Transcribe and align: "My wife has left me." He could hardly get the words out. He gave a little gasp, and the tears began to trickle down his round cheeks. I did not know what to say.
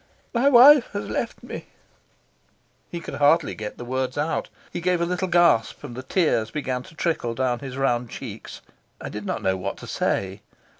"My 0.33 0.49
wife 0.49 0.87
has 0.93 1.07
left 1.07 1.43
me." 1.43 1.67
He 2.89 2.99
could 2.99 3.13
hardly 3.13 3.53
get 3.53 3.77
the 3.77 3.85
words 3.85 4.17
out. 4.17 4.49
He 4.73 4.81
gave 4.81 4.99
a 4.99 5.05
little 5.05 5.27
gasp, 5.27 5.83
and 5.83 5.95
the 5.95 6.01
tears 6.01 6.49
began 6.49 6.81
to 6.81 6.95
trickle 6.95 7.35
down 7.35 7.59
his 7.59 7.77
round 7.77 8.09
cheeks. 8.09 8.61
I 8.99 9.09
did 9.09 9.27
not 9.27 9.43
know 9.43 9.57
what 9.57 9.77
to 9.77 9.85
say. 9.85 10.41